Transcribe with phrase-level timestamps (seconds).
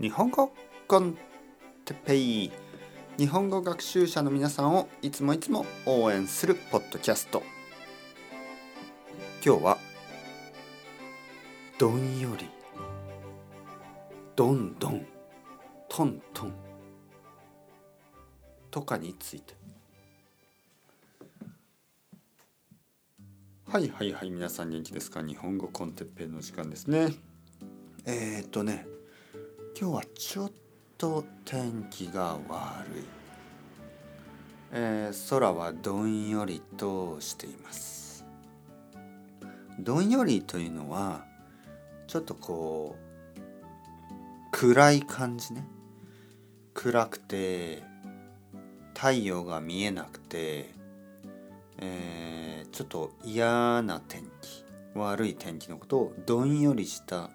[0.00, 0.52] 日本語
[0.88, 1.16] コン
[1.84, 2.50] テペイ。
[3.16, 7.44] 日本語学習者の皆さんをいつもいつも応援するポッドキャスト。
[9.44, 9.78] 今日は
[11.78, 12.48] どんより
[14.34, 15.06] どんどん
[15.88, 16.52] トントン。
[18.72, 19.54] とかについて。
[23.68, 25.22] はいはいはい皆さん元気ですか？
[25.22, 27.14] 日本語コンテッペイの時間ですね。
[28.04, 28.88] えー、っとね
[29.76, 30.52] 今日はちょっ
[30.96, 33.04] と天気が悪い、
[34.70, 38.24] えー、空はどんよりとしています。
[39.80, 41.24] どんよりというのは
[42.06, 43.40] ちょっとこう
[44.52, 45.66] 暗い感じね。
[46.72, 47.82] 暗くて
[48.94, 50.72] 太陽が見えなくて、
[51.78, 54.64] えー、ちょっと嫌な天気。
[54.94, 57.30] 悪い天気のことをどんよりした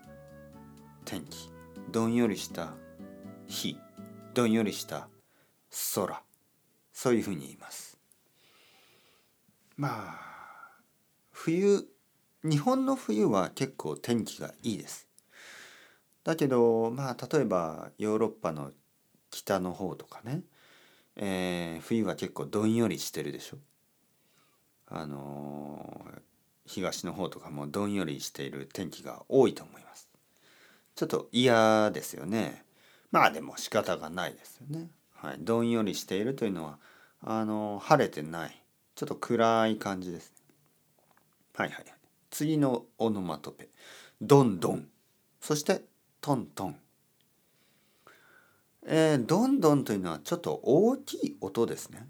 [1.03, 1.58] 天気。
[1.91, 2.73] どんよりした
[3.47, 3.75] 日
[4.35, 5.07] どんよりした
[5.95, 6.21] 空
[6.93, 7.97] そういうふうに言います。
[9.75, 10.79] まあ
[11.31, 11.87] 冬
[12.43, 15.07] 日本の冬は結構天気がいいです。
[16.23, 18.71] だけどまあ例えばヨーロッパの
[19.31, 20.41] 北の方とかね、
[21.15, 23.57] えー、冬は結構どんよりしてるでしょ。
[24.85, 26.19] あのー、
[26.65, 30.08] 東の方とかもどんよりしている天気が多いと思います。
[30.99, 32.65] ちょっと嫌ですよね。
[33.09, 34.89] まあでも仕方がないですよね。
[35.13, 36.77] はい、どんよりしているというのは
[37.21, 38.61] あの晴れてない
[38.95, 40.33] ちょっと暗い感じです、
[41.55, 41.85] はいはいはい。
[42.29, 43.69] 次のオノマトペ
[44.19, 44.89] どんどん
[45.39, 45.83] そして
[46.19, 46.75] トントン。
[48.85, 52.09] えー、どんどんというのはちょっと大きい音ですね。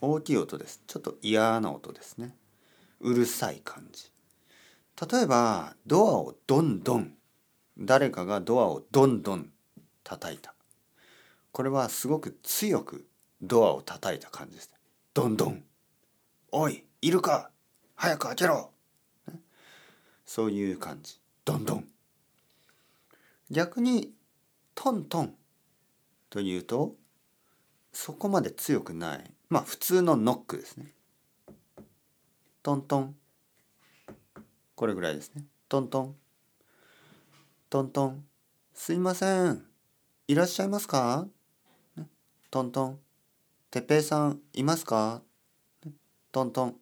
[0.00, 0.82] 大きい音です。
[0.88, 2.34] ちょっと嫌な音ですね。
[2.98, 4.10] うるさい感じ。
[5.08, 7.15] 例えばドアをどんどん
[7.78, 9.50] 誰かがドアをどんどん
[10.02, 10.54] 叩いた。
[11.52, 13.06] これはすごく強く
[13.42, 14.70] ドアを叩いた感じです。
[15.14, 15.62] どんどん
[16.52, 17.50] おいいるか？
[17.94, 18.70] 早く開けろ、
[19.28, 19.40] ね、
[20.24, 21.18] そういう感じ。
[21.44, 21.84] どんどん。
[23.50, 24.12] 逆に
[24.74, 25.34] トントン
[26.28, 26.94] というと
[27.92, 29.30] そこまで強くない。
[29.48, 30.92] まあ普通のノックですね。
[32.62, 33.16] トントン。
[34.74, 35.44] これぐらいですね。
[35.68, 36.16] トントン。
[37.68, 38.24] トントン、
[38.72, 39.64] すいません。
[40.28, 41.26] いらっしゃいますか、
[41.96, 42.06] ね、
[42.48, 42.98] トントン、
[43.72, 45.20] てっぺいさん、いますか、
[45.84, 45.90] ね、
[46.30, 46.76] トントン、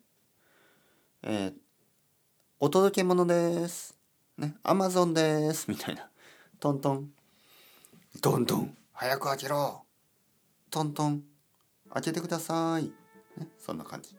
[1.23, 1.55] えー、
[2.61, 3.97] お届け物です。
[4.37, 5.71] ね、アマゾンです。
[5.71, 6.11] みたいな。
[6.61, 7.11] トントン、
[8.21, 9.87] トントン、早く開けろ。
[10.71, 11.23] トントン、
[11.95, 12.93] 開けてください。
[13.41, 14.15] ね、そんな感じ。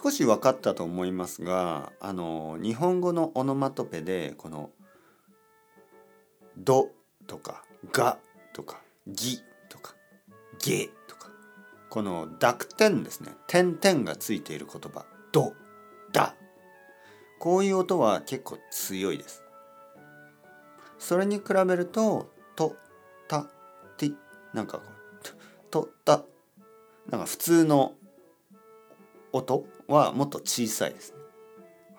[0.00, 4.70] 少し分かったと思いますがあの日本語のオノマトペでこの
[6.56, 6.90] 「ど」
[7.26, 8.18] とか「が」
[8.54, 9.96] とか「ぎ」とか
[10.64, 11.30] 「げ」とか
[11.90, 13.32] この濁点ですね。
[13.48, 15.54] 点々がついている言葉「ど」
[16.12, 16.36] 「だ」
[17.40, 19.42] こういう音は結構強いです。
[21.00, 22.76] それに比べると「と」
[23.26, 23.46] 「た」
[23.98, 24.12] 「て」
[24.54, 25.22] なんかこう
[25.70, 26.22] 「と」「た」
[27.10, 27.94] なんか普通の
[29.32, 31.18] 音はもっと小さいですね。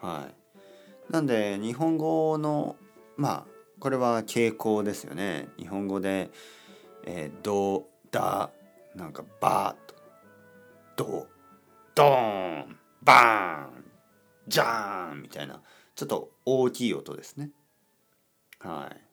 [0.01, 1.11] はい。
[1.11, 2.75] なんで日本語の
[3.17, 3.45] まあ
[3.79, 5.49] これは傾向ですよね。
[5.57, 6.31] 日本語で
[7.05, 8.51] 「えー、ド」「ダ」
[8.95, 9.95] なんか「バ」と
[10.95, 11.27] 「ド」
[11.95, 13.85] 「ドーン」「バーン」
[14.47, 15.61] 「ジャーン」みたいな
[15.95, 17.51] ちょっと大きい音ですね。
[18.59, 19.09] はい。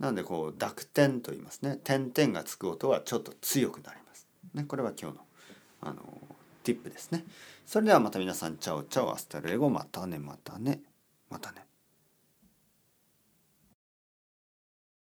[0.00, 1.78] なんでこう濁点と言いますね。
[1.84, 4.26] 点々がつく音はちょっと強くなります。
[4.54, 5.26] ね、これは今日の
[5.82, 6.29] あの
[6.74, 7.24] tip ですね。
[7.66, 10.80] それではまた皆さん、 chao chao、hasta luego、またね、またね、
[11.28, 11.69] またね。